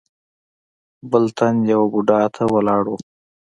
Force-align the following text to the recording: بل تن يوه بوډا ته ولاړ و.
بل 1.11 1.23
تن 1.37 1.55
يوه 1.71 1.85
بوډا 1.91 2.21
ته 2.35 2.43
ولاړ 2.55 2.83
و. 2.89 2.93